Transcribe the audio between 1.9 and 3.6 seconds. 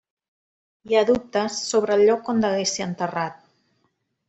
el lloc on degué ser enterrat.